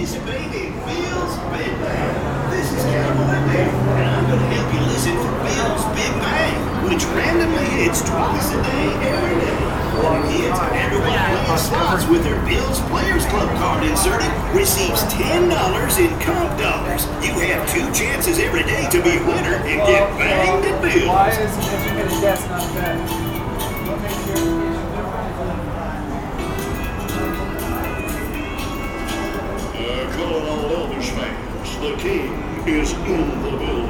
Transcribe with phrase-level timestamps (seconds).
[0.00, 2.50] participate in Bill's Big Bang.
[2.50, 3.68] This is Cowboy Bill,
[4.00, 6.56] and I'm going to help you listen for Bill's Big Bang,
[6.88, 9.60] which randomly hits twice a day every day.
[10.00, 15.52] When it hits, everyone playing slots with their Bill's Players Club card inserted receives $10
[16.00, 17.04] in comp dollars.
[17.20, 21.08] You have two chances every day to be a winner and get banged at Bill's.
[21.08, 21.52] Why is
[22.16, 23.29] a guess not bet?
[31.80, 32.30] The king
[32.68, 33.88] is in the building.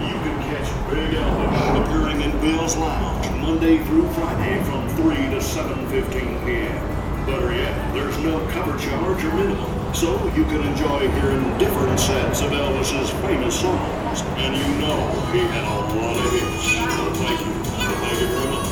[0.00, 5.36] You can catch Big Elvis appearing in Bill's Lounge Monday through Friday from 3 to
[5.36, 7.26] 7.15 p.m.
[7.26, 12.40] Better yet, there's no cover charge or minimum, so you can enjoy hearing different sets
[12.40, 14.22] of Elvis's famous songs.
[14.38, 14.96] And you know
[15.32, 16.72] he had a lot of hits.
[17.18, 17.52] Thank you.
[18.00, 18.66] Thank you very much.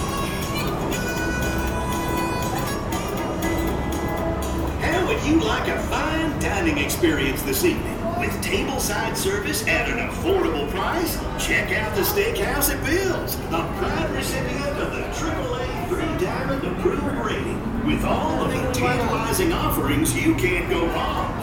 [4.81, 7.94] How would you like a fine dining experience this evening?
[8.25, 11.19] With tableside service at an affordable price?
[11.39, 17.19] Check out the Steakhouse at Bill's, a proud recipient of the AAA 3 Diamond Approved
[17.19, 17.87] rating.
[17.87, 21.34] With all of the tantalizing offerings, you can't go wrong.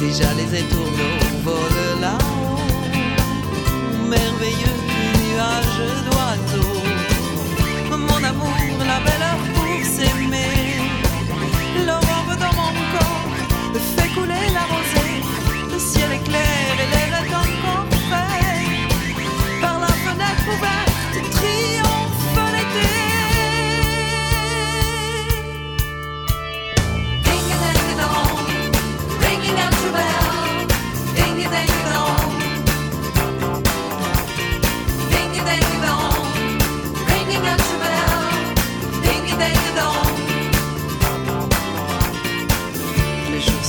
[0.00, 2.58] Déjà les étourneaux volent là-haut,
[4.08, 4.78] merveilleux
[5.24, 6.17] nuage d'oiseaux.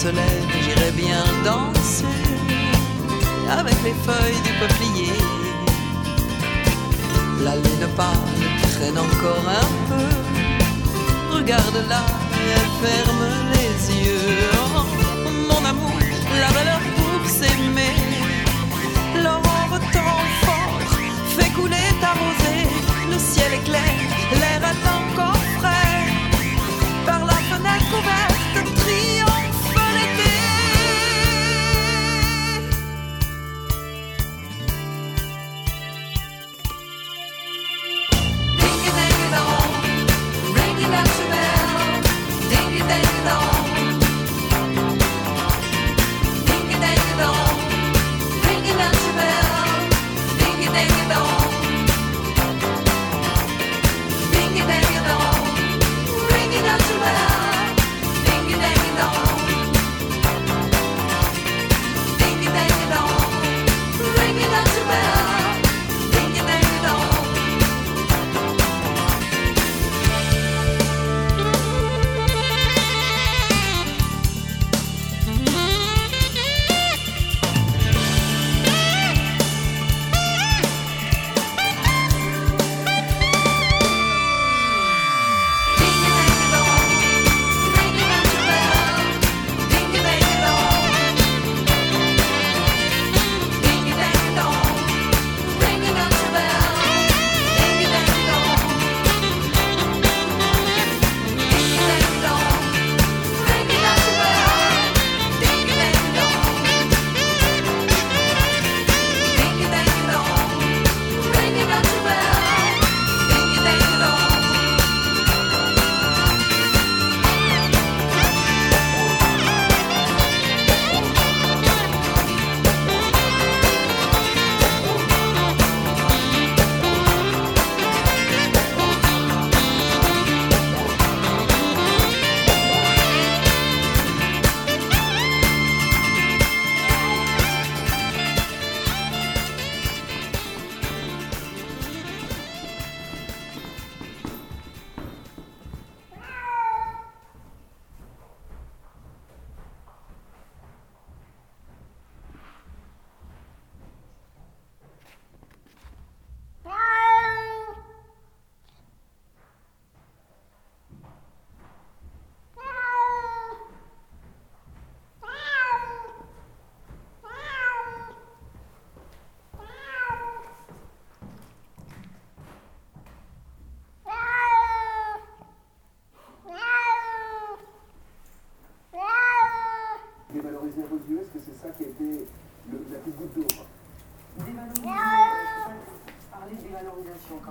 [0.03, 2.06] Se lève j'irai bien danser
[3.50, 5.13] avec les feuilles du peuplier.
[7.44, 8.38] La lune pâle
[8.75, 10.10] traîne encore un peu.
[11.36, 12.03] Regarde-la,
[12.53, 14.52] elle ferme les yeux.
[14.54, 14.86] Oh,
[15.50, 16.00] mon amour,
[16.43, 17.95] la valeur pour s'aimer.
[19.23, 20.80] L'aurore tant fort
[21.36, 22.67] fait couler ta rosée.
[23.12, 23.95] Le ciel est clair,
[24.39, 26.06] l'air est encore frais.
[27.06, 28.29] Par la fenêtre ouverte,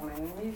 [0.00, 0.54] quand même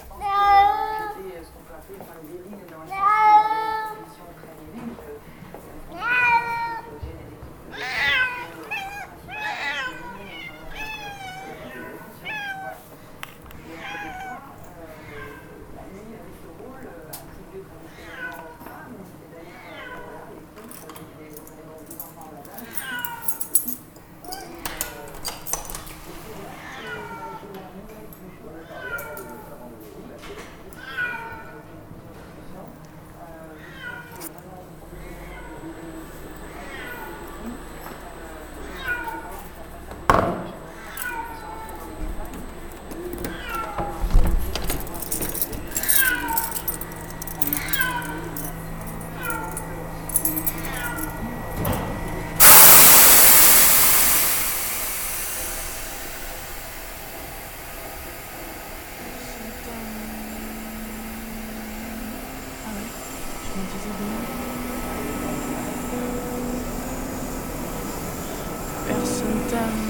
[68.89, 69.81] Personne t'aime.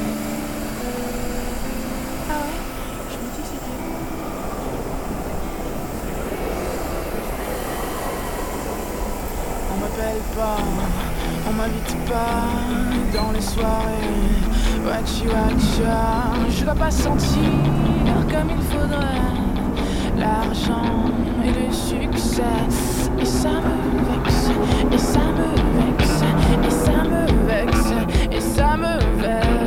[2.29, 2.59] Ah ouais,
[3.11, 3.49] je me dis.
[9.71, 10.61] On m'appelle pas,
[11.49, 12.43] on m'invite pas
[13.15, 14.13] dans les soirées.
[14.85, 16.01] Wachi wacha,
[16.51, 17.53] je dois pas sentir
[18.31, 19.42] comme il faudrait
[20.23, 21.05] l'argent
[21.45, 22.61] et le succès.
[23.21, 23.77] Et ça me
[24.09, 24.47] vexe,
[24.93, 26.23] et ça me vexe,
[26.67, 27.93] et ça me vexe,
[28.31, 29.61] et ça me vexe.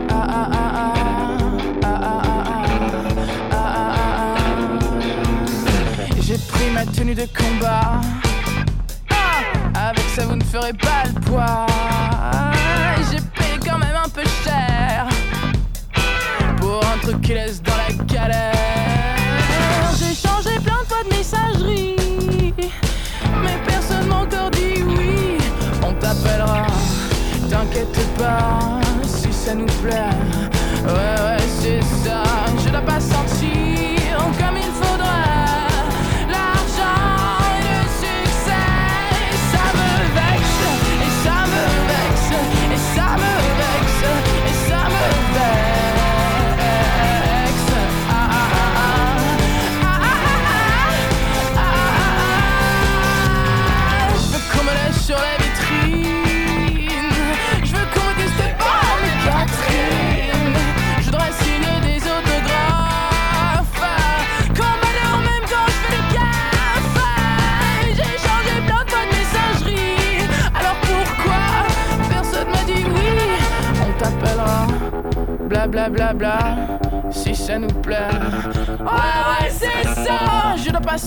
[0.09, 0.91] Ah, ah, ah, ah.
[1.83, 2.63] Ah, ah, ah, ah.
[3.51, 4.39] Ah, ah, ah, ah.
[6.21, 8.01] J'ai pris ma tenue de combat.
[10.17, 11.67] Ça, vous ne ferez pas le poids.
[13.11, 15.05] J'ai payé quand même un peu cher
[16.59, 19.15] pour un truc qui laisse dans la galère.
[19.99, 21.95] J'ai changé plein de fois de messagerie,
[23.43, 25.37] mais personne m'a encore dit oui.
[25.83, 26.65] On t'appellera,
[27.47, 30.17] t'inquiète pas, si ça nous plaît.
[30.83, 32.23] Ouais, ouais, c'est ça.
[32.65, 33.96] Je dois pas sentir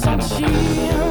[0.03, 1.10] Je dois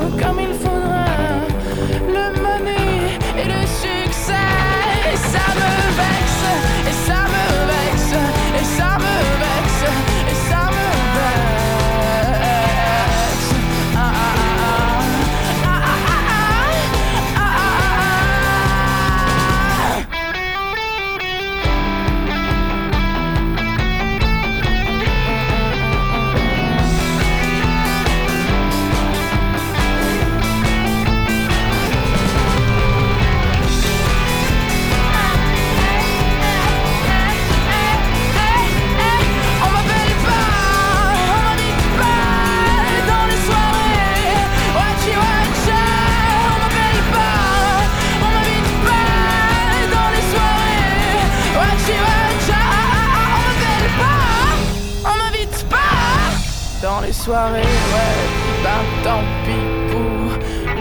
[57.93, 58.17] Ouais,
[58.63, 60.29] ben tant pis pour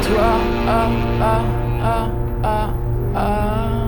[0.07, 0.33] toi.
[0.67, 0.89] Ah
[1.21, 1.43] ah
[1.83, 2.09] ah
[2.45, 2.71] ah
[3.15, 3.88] ah.